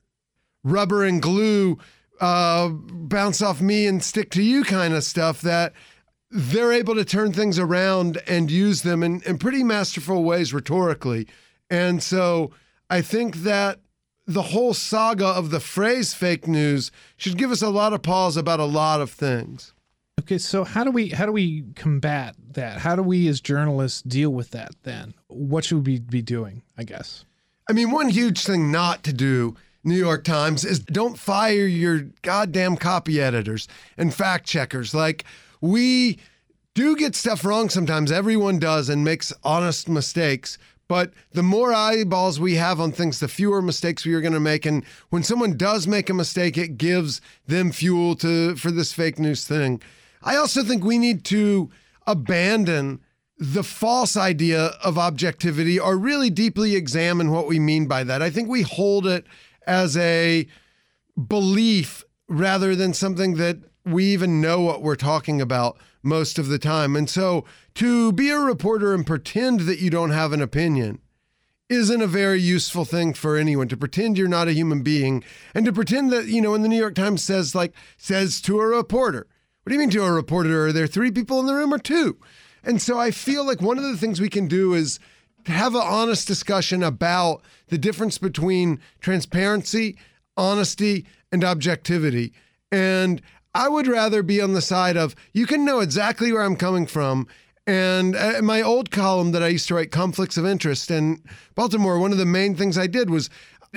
[0.62, 1.79] rubber and glue,
[2.21, 5.73] uh, bounce off me and stick to you kind of stuff that
[6.31, 11.27] they're able to turn things around and use them in, in pretty masterful ways rhetorically.
[11.71, 12.51] And so
[12.90, 13.81] I think that
[14.27, 18.37] the whole saga of the phrase fake news should give us a lot of pause
[18.37, 19.73] about a lot of things.
[20.21, 22.79] Okay, so how do we how do we combat that?
[22.79, 25.15] How do we as journalists deal with that then?
[25.29, 27.25] What should we be doing, I guess?
[27.69, 32.01] I mean, one huge thing not to do, New York Times, is don't fire your
[32.23, 34.95] goddamn copy editors and fact checkers.
[34.95, 35.25] Like
[35.61, 36.19] we
[36.75, 38.11] do get stuff wrong sometimes.
[38.11, 40.59] Everyone does and makes honest mistakes.
[40.88, 44.40] But the more eyeballs we have on things, the fewer mistakes we are going to
[44.40, 44.64] make.
[44.66, 49.18] And when someone does make a mistake, it gives them fuel to for this fake
[49.18, 49.83] news thing.
[50.22, 51.70] I also think we need to
[52.07, 53.01] abandon
[53.38, 58.22] the false idea of objectivity or really deeply examine what we mean by that.
[58.22, 59.27] I think we hold it
[59.66, 60.46] as a
[61.16, 66.59] belief rather than something that we even know what we're talking about most of the
[66.59, 66.96] time.
[66.96, 67.44] And so
[67.75, 71.01] to be a reporter and pretend that you don't have an opinion
[71.68, 75.22] isn't a very useful thing for anyone to pretend you're not a human being
[75.55, 78.61] and to pretend that, you know, when the New York Times says like says to
[78.61, 79.27] a reporter,
[79.62, 80.66] what do you mean to a reporter?
[80.66, 82.18] Are there three people in the room or two?
[82.62, 84.99] And so I feel like one of the things we can do is
[85.46, 89.96] have an honest discussion about the difference between transparency,
[90.37, 92.33] honesty, and objectivity.
[92.72, 93.22] And
[93.57, 96.87] I would rather be on the side of you can know exactly where I'm coming
[96.87, 97.27] from.
[97.66, 101.23] And uh, my old column that I used to write, Conflicts of Interest in
[101.55, 103.31] Baltimore, one of the main things I did was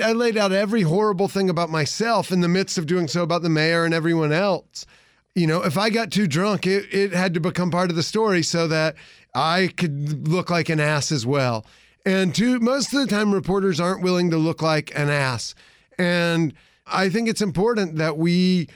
[0.04, 3.42] I laid out every horrible thing about myself in the midst of doing so about
[3.42, 4.86] the mayor and everyone else.
[5.34, 8.04] You know, if I got too drunk, it, it had to become part of the
[8.04, 8.96] story so that
[9.34, 11.66] I could look like an ass as well.
[12.06, 15.56] And to, most of the time, reporters aren't willing to look like an ass.
[15.98, 16.54] And
[16.86, 18.68] I think it's important that we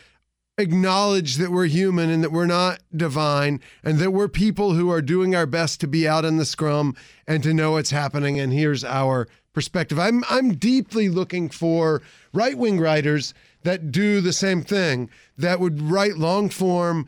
[0.57, 5.01] acknowledge that we're human and that we're not divine and that we're people who are
[5.01, 6.95] doing our best to be out in the scrum
[7.27, 9.99] and to know what's happening and here's our perspective.
[9.99, 12.01] I'm I'm deeply looking for
[12.33, 17.07] right-wing writers that do the same thing that would write long form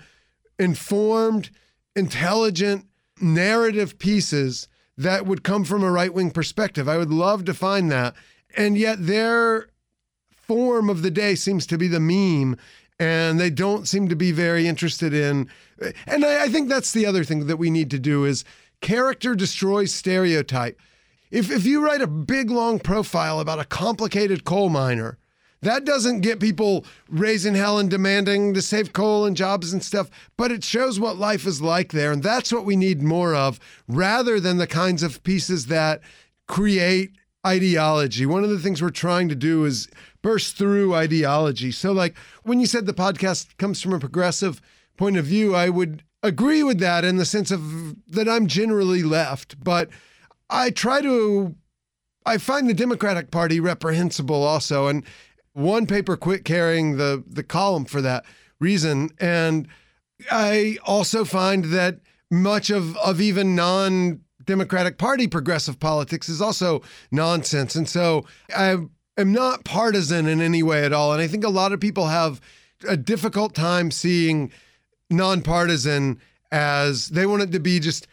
[0.58, 1.50] informed
[1.96, 2.86] intelligent
[3.22, 6.88] narrative pieces that would come from a right-wing perspective.
[6.88, 8.16] I would love to find that.
[8.56, 9.68] And yet their
[10.32, 12.58] form of the day seems to be the meme
[13.00, 15.50] and they don't seem to be very interested in
[16.08, 18.46] and I, I, think that's the other thing that we need to do is
[18.82, 20.80] character destroys stereotype
[21.32, 25.18] if, if you write a big long profile about a complicated coal miner
[25.66, 30.12] that doesn't get people raising hell and demanding to save coal and jobs and stuff,
[30.38, 32.12] but it shows what life is like there.
[32.12, 36.02] And that's what we need more of rather than the kinds of pieces that
[36.48, 37.14] create
[37.46, 38.26] ideology.
[38.26, 39.88] One of the things we're trying to do is
[40.22, 41.72] burst through ideology.
[41.72, 44.62] So, like when you said the podcast comes from a progressive
[44.98, 49.04] point of view, I would agree with that in the sense of that I'm generally
[49.04, 49.90] left, but
[50.50, 51.56] I try to.
[52.28, 55.04] I find the Democratic Party reprehensible also, and
[55.54, 58.26] one paper quit carrying the the column for that
[58.60, 59.68] reason, and
[60.32, 62.00] I also find that
[62.32, 66.82] much of of even non Democratic Party progressive politics is also
[67.12, 67.76] nonsense.
[67.76, 68.78] And so I
[69.18, 71.14] am not partisan in any way at all.
[71.14, 72.42] And I think a lot of people have
[72.88, 74.52] a difficult time seeing
[75.10, 76.20] nonpartisan
[76.52, 78.08] as they want it to be just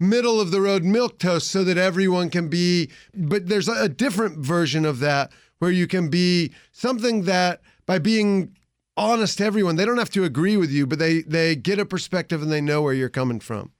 [0.00, 4.38] middle of the road milk toast so that everyone can be but there's a different
[4.38, 8.54] version of that where you can be something that by being
[8.96, 11.84] honest to everyone they don't have to agree with you but they they get a
[11.84, 13.72] perspective and they know where you're coming from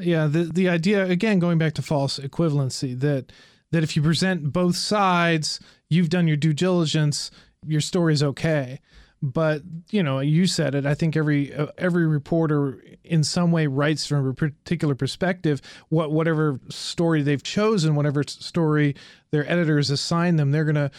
[0.00, 3.32] yeah, the the idea again going back to false equivalency that
[3.70, 7.30] that if you present both sides, you've done your due diligence,
[7.66, 8.80] your story's okay.
[9.22, 10.84] But you know, you said it.
[10.84, 15.62] I think every uh, every reporter in some way writes from a particular perspective.
[15.88, 18.94] What whatever story they've chosen, whatever story
[19.30, 20.90] their editors assign them, they're gonna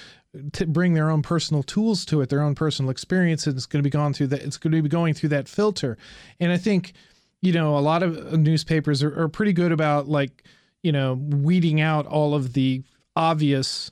[0.53, 3.81] to bring their own personal tools to it, their own personal experience, and it's going
[3.81, 4.41] to be gone through that.
[4.41, 5.97] It's going to be going through that filter,
[6.39, 6.93] and I think
[7.41, 10.43] you know, a lot of uh, newspapers are, are pretty good about like,
[10.83, 12.83] you know, weeding out all of the
[13.15, 13.91] obvious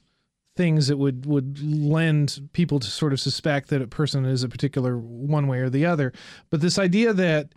[0.55, 4.49] things that would would lend people to sort of suspect that a person is a
[4.49, 6.13] particular one way or the other.
[6.49, 7.53] But this idea that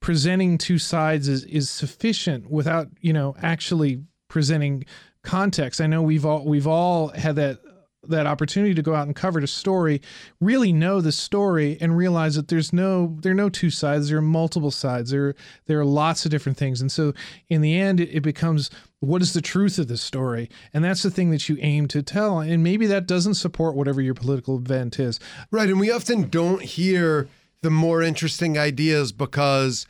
[0.00, 4.84] presenting two sides is is sufficient without, you know, actually presenting
[5.22, 5.80] context.
[5.80, 7.60] I know we've all we've all had that
[8.06, 10.00] that opportunity to go out and cover the story,
[10.40, 14.18] really know the story and realize that there's no there are no two sides, there
[14.18, 15.10] are multiple sides.
[15.10, 15.34] There
[15.66, 16.80] there are lots of different things.
[16.80, 17.12] And so
[17.48, 20.48] in the end it, it becomes what is the truth of the story?
[20.72, 22.40] And that's the thing that you aim to tell.
[22.40, 25.18] And maybe that doesn't support whatever your political event is.
[25.50, 25.68] Right.
[25.68, 27.28] And we often don't hear
[27.62, 29.86] the more interesting ideas because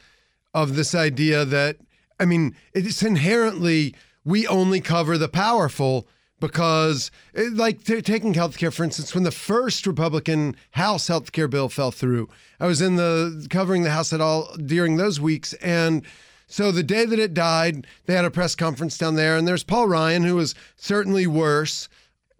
[0.54, 1.76] of this idea that
[2.18, 3.94] I mean, it's inherently
[4.24, 6.08] we only cover the powerful
[6.40, 11.68] because, it, like t- taking healthcare, for instance, when the first Republican House healthcare bill
[11.68, 12.28] fell through,
[12.60, 15.52] I was in the covering the House at all during those weeks.
[15.54, 16.04] And
[16.46, 19.64] so the day that it died, they had a press conference down there, and there's
[19.64, 21.88] Paul Ryan, who was certainly worse.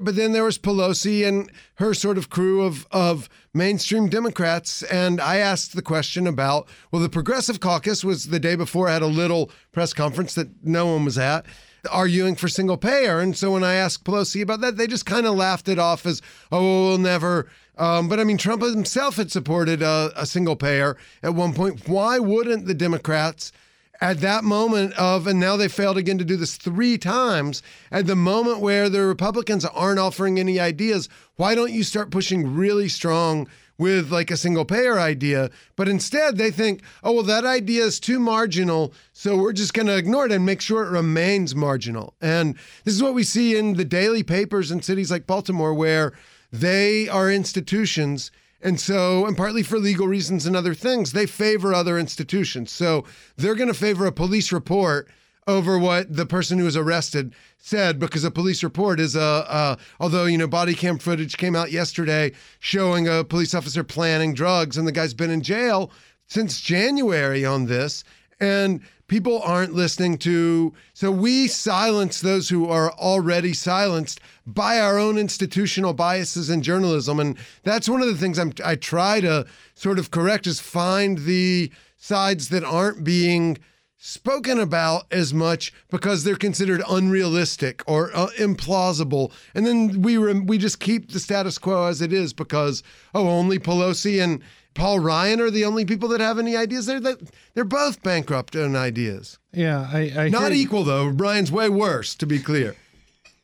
[0.01, 4.85] But then there was Pelosi and her sort of crew of, of mainstream Democrats.
[4.85, 9.03] And I asked the question about well, the Progressive Caucus was the day before, had
[9.03, 11.45] a little press conference that no one was at
[11.91, 13.21] arguing for single payer.
[13.21, 16.07] And so when I asked Pelosi about that, they just kind of laughed it off
[16.07, 17.49] as, oh, we'll never.
[17.77, 21.88] Um, but I mean, Trump himself had supported a, a single payer at one point.
[21.88, 23.53] Why wouldn't the Democrats?
[24.01, 28.07] at that moment of, and now they failed again to do this three times, at
[28.07, 32.88] the moment where the Republicans aren't offering any ideas, why don't you start pushing really
[32.88, 37.85] strong with like a single payer idea, but instead they think, oh, well, that idea
[37.85, 41.55] is too marginal, so we're just going to ignore it and make sure it remains
[41.55, 42.14] marginal.
[42.21, 46.12] And this is what we see in the daily papers in cities like Baltimore, where
[46.53, 48.33] they are institutions.
[48.61, 52.73] And so, and partly for legal reasons and other things, they favor other institutions.
[52.73, 53.05] So
[53.37, 55.09] they're going to favor a police report
[55.49, 60.27] over what the person who was arrested said because a police report is a, although
[60.27, 62.31] you know body cam footage came out yesterday
[62.61, 65.91] showing a police officer planning drugs and the guy's been in jail
[66.27, 68.05] since January on this
[68.39, 74.99] and people aren't listening to so we silence those who are already silenced by our
[74.99, 79.47] own institutional biases in journalism and that's one of the things I'm, I try to
[79.75, 83.57] sort of correct is find the sides that aren't being
[83.99, 89.33] spoken about as much because they're considered unrealistic or uh, implausible.
[89.55, 92.83] And then we re- we just keep the status quo as it is because
[93.15, 94.41] oh only Pelosi and
[94.75, 96.87] Paul Ryan are the only people that have any ideas.
[96.87, 97.19] They're that
[97.55, 99.39] they're both bankrupt in ideas.
[99.53, 101.09] Yeah I, I not equal though.
[101.09, 102.77] Ryan's way worse to be clear.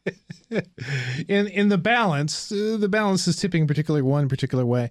[1.28, 4.90] In in the balance uh, the balance is tipping particularly one particular way.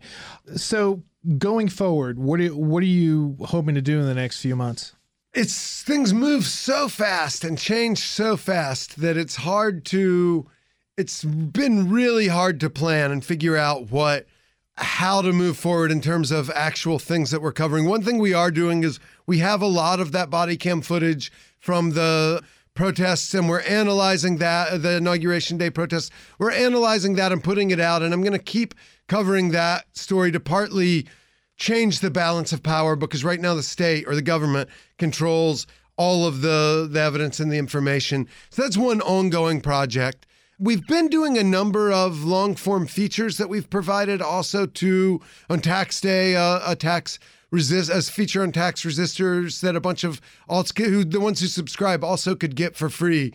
[0.55, 1.03] So
[1.37, 4.93] going forward what are, what are you hoping to do in the next few months
[5.33, 10.47] it's things move so fast and change so fast that it's hard to
[10.95, 14.27] it's been really hard to plan and figure out what
[14.75, 17.85] how to move forward in terms of actual things that we're covering.
[17.87, 21.31] One thing we are doing is we have a lot of that body cam footage
[21.59, 22.41] from the
[22.73, 26.09] protests and we're analyzing that the inauguration day protests.
[26.39, 28.73] We're analyzing that and putting it out and I'm going to keep
[29.07, 31.07] covering that story to partly
[31.57, 36.25] change the balance of power because right now the state or the government controls all
[36.25, 38.27] of the, the evidence and the information.
[38.49, 40.25] So that's one ongoing project.
[40.59, 45.61] We've been doing a number of long form features that we've provided also to on
[45.61, 47.19] tax day, uh, a tax
[47.51, 51.47] resist as feature on tax resistors that a bunch of alts who the ones who
[51.47, 53.33] subscribe also could get for free.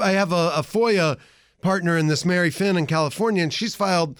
[0.00, 1.18] I have a, a FOIA
[1.60, 4.18] partner in this, Mary Finn in California, and she's filed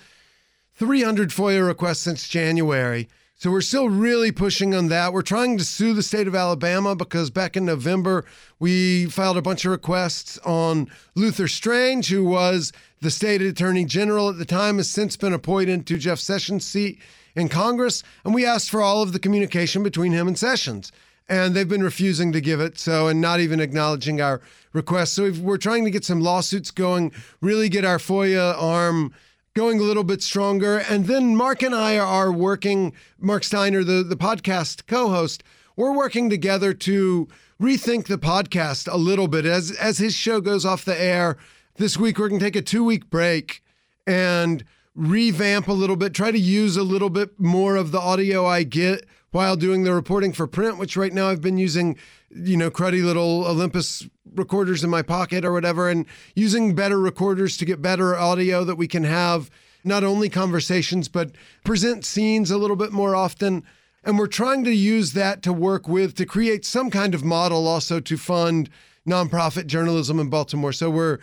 [0.74, 3.08] 300 FOIA requests since January.
[3.36, 5.12] So we're still really pushing on that.
[5.12, 8.24] We're trying to sue the state of Alabama because back in November,
[8.60, 14.28] we filed a bunch of requests on Luther Strange, who was the state attorney general
[14.28, 17.00] at the time, has since been appointed to Jeff Sessions' seat
[17.34, 18.04] in Congress.
[18.24, 20.92] And we asked for all of the communication between him and Sessions.
[21.28, 24.42] And they've been refusing to give it, so and not even acknowledging our
[24.72, 25.12] requests.
[25.12, 29.12] So we're trying to get some lawsuits going, really get our FOIA arm
[29.54, 30.78] going a little bit stronger.
[30.78, 35.44] And then Mark and I are working, Mark Steiner, the, the podcast co host,
[35.76, 37.28] we're working together to
[37.62, 39.46] rethink the podcast a little bit.
[39.46, 41.36] As, as his show goes off the air
[41.76, 43.62] this week, we're going to take a two week break
[44.08, 44.64] and
[44.96, 48.64] revamp a little bit, try to use a little bit more of the audio I
[48.64, 51.98] get while doing the reporting for print, which right now I've been using,
[52.30, 57.56] you know, cruddy little Olympus recorders in my pocket or whatever, and using better recorders
[57.56, 59.50] to get better audio that we can have
[59.82, 61.32] not only conversations, but
[61.64, 63.64] present scenes a little bit more often.
[64.04, 67.66] And we're trying to use that to work with to create some kind of model
[67.66, 68.70] also to fund
[69.04, 70.72] nonprofit journalism in Baltimore.
[70.72, 71.18] So we're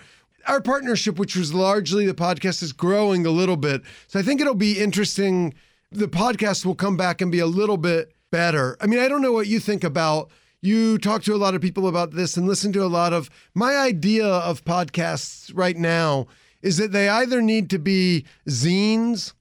[0.47, 3.83] our partnership, which was largely the podcast, is growing a little bit.
[4.07, 5.53] So I think it'll be interesting.
[5.91, 8.77] The podcast will come back and be a little bit better.
[8.79, 10.29] I mean, I don't know what you think about.
[10.61, 13.29] You talk to a lot of people about this and listen to a lot of.
[13.53, 16.27] My idea of podcasts right now
[16.61, 19.33] is that they either need to be zines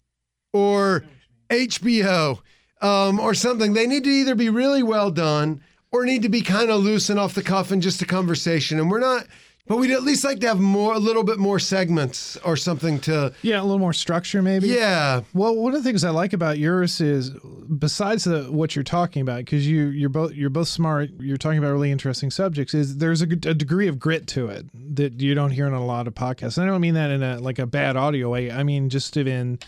[0.53, 1.05] or
[1.51, 2.41] HBO
[2.81, 3.75] um, or something.
[3.75, 7.11] They need to either be really well done or need to be kind of loose
[7.11, 8.81] and off the cuff and just a conversation.
[8.81, 9.27] And we're not
[9.66, 12.99] but we'd at least like to have more, a little bit more segments or something
[13.01, 13.33] to.
[13.42, 14.68] Yeah, a little more structure, maybe.
[14.68, 15.20] Yeah.
[15.33, 19.23] Well, one of the things I like about yours is, besides the what you're talking
[19.23, 22.75] about, because you you're both you're both smart, you're talking about really interesting subjects.
[22.75, 25.85] Is there's a, a, degree of grit to it that you don't hear in a
[25.85, 26.59] lot of podcasts.
[26.59, 28.51] And I don't mean that in a like a bad audio way.
[28.51, 29.59] I mean just in,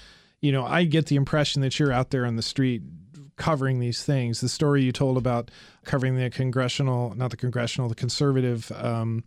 [0.40, 2.82] you know, I get the impression that you're out there on the street
[3.36, 4.40] covering these things.
[4.40, 5.50] The story you told about
[5.84, 8.72] covering the congressional, not the congressional, the conservative.
[8.72, 9.24] Um,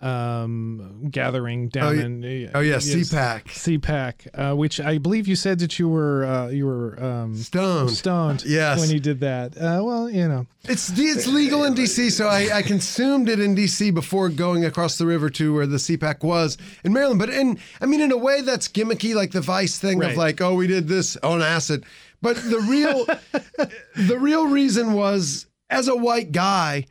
[0.00, 5.58] um, gathering down oh, in oh yeah CPAC CPAC, uh, which I believe you said
[5.60, 9.56] that you were uh, you were um, stoned stoned yes when you did that.
[9.56, 13.56] Uh, well, you know it's it's legal in DC, so I, I consumed it in
[13.56, 17.18] DC before going across the river to where the CPAC was in Maryland.
[17.18, 20.10] But in I mean in a way that's gimmicky, like the Vice thing right.
[20.10, 21.84] of like oh we did this on acid,
[22.20, 23.06] but the real
[24.06, 26.84] the real reason was as a white guy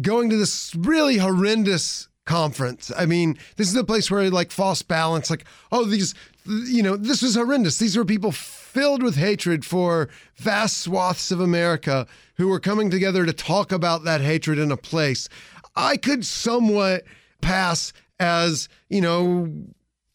[0.00, 2.90] going to this really horrendous conference.
[2.96, 6.14] I mean, this is a place where like false balance, like, oh, these,
[6.46, 7.78] you know, this was horrendous.
[7.78, 12.06] These were people filled with hatred for vast swaths of America
[12.36, 15.28] who were coming together to talk about that hatred in a place.
[15.76, 17.04] I could somewhat
[17.40, 19.52] pass as, you know,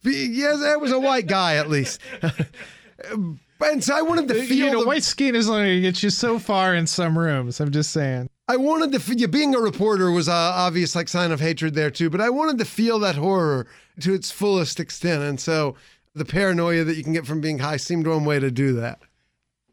[0.03, 2.01] yes, I was a white guy at least.
[3.11, 4.57] and so I wanted to feel.
[4.57, 7.17] You know, the, white skin is only going to get you so far in some
[7.17, 7.59] rooms.
[7.59, 8.29] I'm just saying.
[8.49, 11.91] I wanted to yeah, being a reporter was a obvious like sign of hatred there
[11.91, 13.67] too, but I wanted to feel that horror
[13.99, 15.75] to its fullest extent, and so
[16.15, 19.01] the paranoia that you can get from being high seemed one way to do that.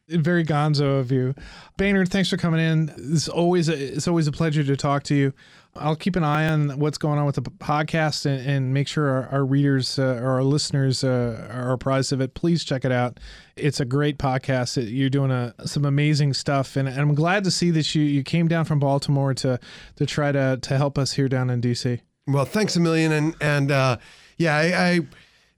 [0.08, 1.34] Very gonzo of you,
[1.78, 2.10] Baynard.
[2.10, 2.92] Thanks for coming in.
[2.98, 5.32] It's always a, it's always a pleasure to talk to you.
[5.76, 9.08] I'll keep an eye on what's going on with the podcast and, and make sure
[9.08, 12.34] our, our readers uh, or our listeners uh, are apprised of it.
[12.34, 13.18] Please check it out.
[13.56, 14.76] It's a great podcast.
[14.88, 18.22] You're doing a, some amazing stuff, and, and, I'm glad to see that you, you
[18.22, 19.58] came down from Baltimore to
[19.96, 22.00] to try to to help us here down in DC.
[22.26, 23.96] Well, thanks a million, and and uh,
[24.36, 25.00] yeah, I, I,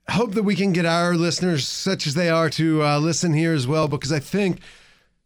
[0.09, 3.53] hope that we can get our listeners, such as they are, to uh, listen here
[3.53, 4.59] as well, because I think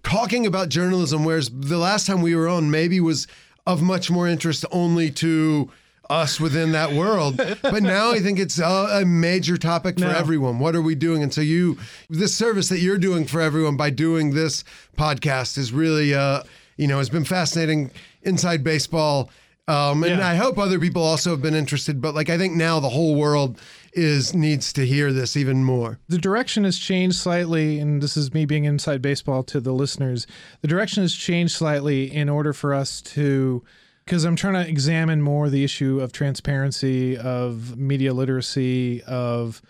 [0.04, 3.28] talking about journalism, whereas the last time we were on maybe was
[3.68, 5.70] of much more interest only to
[6.10, 7.38] us within that world.
[7.62, 10.12] But now I think it's a, a major topic for no.
[10.12, 10.60] everyone.
[10.60, 11.24] What are we doing?
[11.24, 11.78] And so you,
[12.10, 14.64] this service that you're doing for everyone by doing this
[14.98, 16.44] podcast is really, uh,
[16.76, 17.92] you know, has been fascinating
[18.24, 19.30] inside baseball.
[19.68, 20.28] Um, and yeah.
[20.28, 22.02] I hope other people also have been interested.
[22.02, 23.62] But like, I think now the whole world
[23.94, 26.00] is needs to hear this even more.
[26.08, 30.28] The direction has changed slightly, and this is me being inside baseball to the listeners.
[30.62, 33.64] The direction has changed slightly in order for us to
[34.06, 39.62] because I'm trying to examine more the issue of transparency, of media literacy, of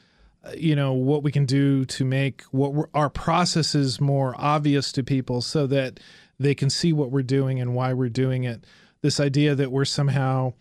[0.44, 5.04] uh, you know what we can do to make what our processes more obvious to
[5.04, 6.00] people, so that
[6.40, 8.66] they can see what we're doing and why we're doing it
[9.02, 10.54] this idea that we're somehow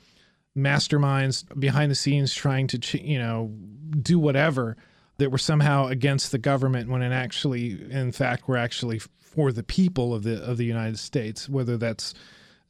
[0.60, 3.52] masterminds behind the scenes trying to, you know,
[4.00, 4.76] do whatever,
[5.18, 9.62] that we're somehow against the government when in actually, in fact, we're actually for the
[9.62, 12.14] people of the of the United States, whether that's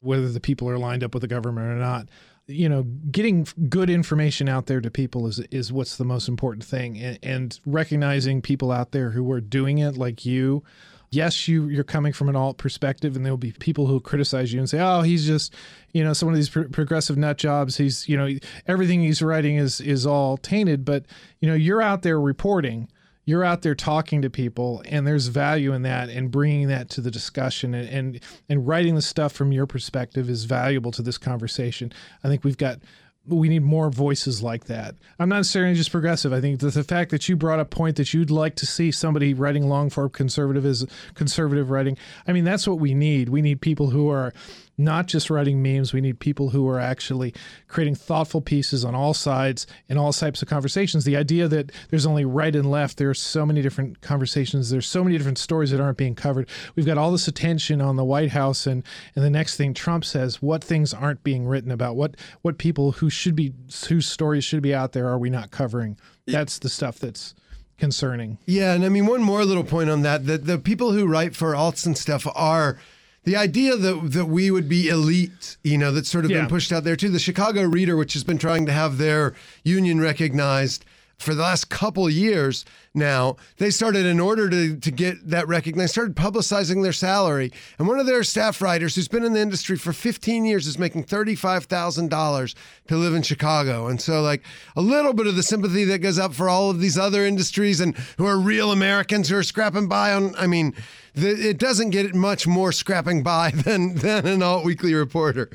[0.01, 2.09] whether the people are lined up with the government or not.
[2.47, 6.63] You know, getting good information out there to people is is what's the most important
[6.63, 10.63] thing, and, and recognizing people out there who are doing it, like you,
[11.11, 14.59] yes, you you're coming from an alt perspective, and there'll be people who criticize you
[14.59, 15.53] and say, "Oh, he's just,
[15.93, 17.77] you know, some of these pro- progressive nut jobs.
[17.77, 18.29] He's, you know,
[18.67, 21.05] everything he's writing is is all tainted." But
[21.39, 22.89] you know, you're out there reporting,
[23.25, 27.01] you're out there talking to people, and there's value in that, and bringing that to
[27.01, 31.17] the discussion, and and, and writing the stuff from your perspective is valuable to this
[31.17, 31.91] conversation.
[32.23, 32.79] I think we've got
[33.27, 34.95] we need more voices like that.
[35.19, 36.33] I'm not necessarily just progressive.
[36.33, 38.91] I think that the fact that you brought up point that you'd like to see
[38.91, 41.97] somebody writing long form conservative is conservative writing.
[42.27, 43.29] I mean, that's what we need.
[43.29, 44.33] We need people who are
[44.77, 45.93] not just writing memes.
[45.93, 47.33] We need people who are actually
[47.67, 51.05] creating thoughtful pieces on all sides in all types of conversations.
[51.05, 54.87] The idea that there's only right and left, there are so many different conversations, there's
[54.87, 56.49] so many different stories that aren't being covered.
[56.75, 58.83] We've got all this attention on the White House and
[59.15, 61.95] and the next thing Trump says, what things aren't being written about?
[61.95, 63.53] What what people who should be
[63.87, 65.97] whose stories should be out there are we not covering?
[66.25, 67.35] That's the stuff that's
[67.77, 68.37] concerning.
[68.45, 71.35] Yeah, and I mean one more little point on that: that the people who write
[71.35, 72.77] for alts and stuff are
[73.23, 76.39] the idea that that we would be elite, you know, that's sort of Yeah.
[76.41, 77.09] been pushed out there too.
[77.09, 80.85] The Chicago Reader, which has been trying to have their union recognized
[81.21, 85.91] for the last couple years now, they started in order to to get that recognized,
[85.91, 87.51] started publicizing their salary.
[87.79, 90.77] And one of their staff writers, who's been in the industry for 15 years, is
[90.77, 92.55] making thirty-five thousand dollars
[92.87, 93.87] to live in Chicago.
[93.87, 94.43] And so, like
[94.75, 97.79] a little bit of the sympathy that goes up for all of these other industries
[97.79, 100.35] and who are real Americans who are scrapping by on.
[100.35, 100.73] I mean,
[101.13, 105.49] the, it doesn't get much more scrapping by than than an alt weekly reporter.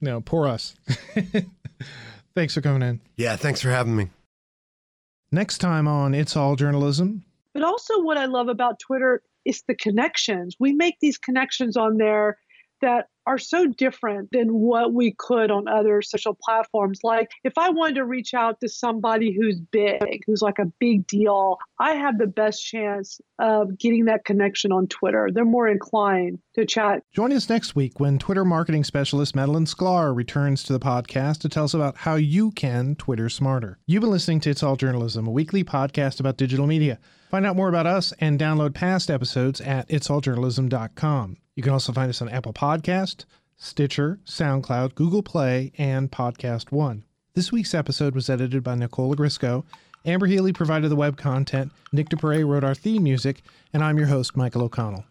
[0.00, 0.74] No, poor us.
[2.34, 3.00] Thanks for coming in.
[3.16, 4.10] Yeah, thanks for having me.
[5.30, 7.22] Next time on It's All Journalism,
[7.52, 10.56] But also, what I love about Twitter is the connections.
[10.58, 12.38] We make these connections on there
[12.80, 17.00] that are so different than what we could on other social platforms.
[17.04, 21.06] Like, if I wanted to reach out to somebody who's big, who's like a big
[21.06, 25.28] deal, I have the best chance of getting that connection on Twitter.
[25.30, 30.16] They're more inclined to chat Join us next week when Twitter marketing specialist Madalyn Sklar
[30.16, 33.78] returns to the podcast to tell us about how you can Twitter smarter.
[33.86, 36.98] You've been listening to It's All Journalism, a weekly podcast about digital media.
[37.30, 41.36] Find out more about us and download past episodes at itsalljournalism.com.
[41.54, 43.26] You can also find us on Apple Podcast,
[43.56, 47.04] Stitcher, SoundCloud, Google Play, and Podcast One.
[47.34, 49.64] This week's episode was edited by Nicola Grisco.
[50.06, 51.70] Amber Healy provided the web content.
[51.92, 55.04] Nick DePere wrote our theme music, and I'm your host, Michael O'Connell.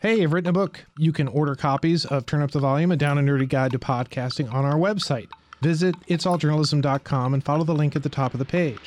[0.00, 0.86] Hey, I've written a book.
[0.98, 3.78] You can order copies of Turn Up the Volume, a down and nerdy guide to
[3.78, 5.28] podcasting on our website.
[5.60, 8.80] Visit itsalljournalism.com and follow the link at the top of the page.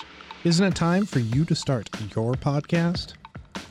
[0.45, 3.13] Isn't it time for you to start your podcast?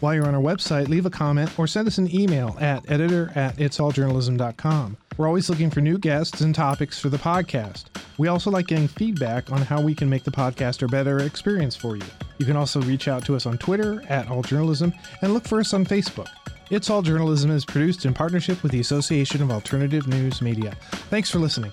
[0.01, 3.31] While you're on our website, leave a comment or send us an email at editor
[3.37, 4.97] at itsalljournalism.com.
[5.17, 7.85] We're always looking for new guests and topics for the podcast.
[8.19, 11.77] We also like getting feedback on how we can make the podcast a better experience
[11.77, 12.03] for you.
[12.39, 15.75] You can also reach out to us on Twitter at alljournalism and look for us
[15.75, 16.27] on Facebook.
[16.71, 20.77] It's All Journalism is produced in partnership with the Association of Alternative News Media.
[21.09, 21.71] Thanks for listening.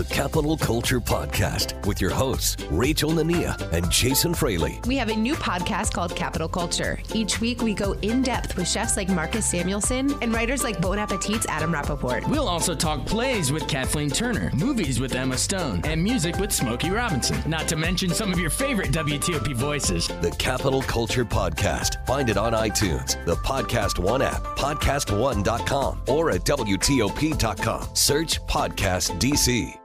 [0.00, 4.80] The Capital Culture Podcast with your hosts, Rachel Nania and Jason Fraley.
[4.86, 6.98] We have a new podcast called Capital Culture.
[7.12, 10.98] Each week, we go in depth with chefs like Marcus Samuelsson and writers like Bon
[10.98, 12.26] Appetit's Adam Rapoport.
[12.30, 16.88] We'll also talk plays with Kathleen Turner, movies with Emma Stone, and music with Smokey
[16.88, 17.38] Robinson.
[17.46, 20.08] Not to mention some of your favorite WTOP voices.
[20.22, 22.06] The Capital Culture Podcast.
[22.06, 27.88] Find it on iTunes, the Podcast One app, podcast1.com, or at WTOP.com.
[27.94, 29.76] Search Podcast DC.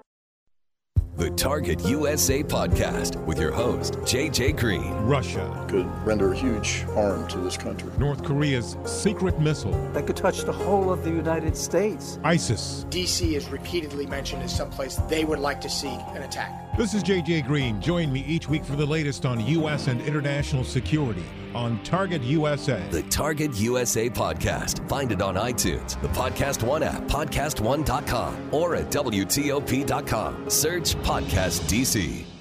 [1.18, 4.92] The Target USA Podcast with your host, JJ Green.
[5.06, 7.90] Russia, could render a huge harm to this country.
[7.98, 12.20] North Korea's secret missile, that could touch the whole of the United States.
[12.26, 12.86] ISIS.
[12.90, 16.65] DC is repeatedly mentioned as someplace they would like to see an attack.
[16.78, 17.80] This is JJ Green.
[17.80, 19.88] Join me each week for the latest on U.S.
[19.88, 21.24] and international security
[21.54, 22.86] on Target USA.
[22.92, 24.88] The Target USA Podcast.
[24.90, 30.50] Find it on iTunes, the Podcast One app, podcast1.com, or at WTOP.com.
[30.50, 32.35] Search Podcast DC.